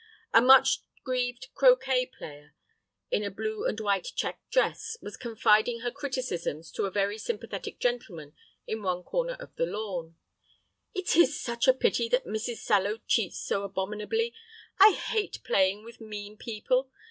A 0.33 0.41
much 0.41 0.79
grieved 1.03 1.49
croquet 1.53 2.07
player 2.07 2.55
in 3.11 3.23
a 3.23 3.29
blue 3.29 3.65
and 3.67 3.79
white 3.79 4.07
check 4.15 4.39
dress 4.49 4.97
was 4.99 5.15
confiding 5.15 5.81
her 5.81 5.91
criticisms 5.91 6.71
to 6.71 6.85
a 6.87 6.91
very 6.91 7.19
sympathetic 7.19 7.79
gentleman 7.79 8.33
in 8.65 8.81
one 8.81 9.03
corner 9.03 9.33
of 9.35 9.55
the 9.57 9.67
lawn. 9.67 10.15
"It 10.95 11.15
is 11.15 11.39
such 11.39 11.67
a 11.67 11.73
pity 11.75 12.09
that 12.09 12.25
Mrs. 12.25 12.63
Sallow 12.63 12.97
cheats 13.05 13.39
so 13.45 13.61
abominably. 13.61 14.33
I 14.79 14.93
hate 14.93 15.43
playing 15.43 15.83
with 15.85 16.01
mean 16.01 16.35
people. 16.35 16.89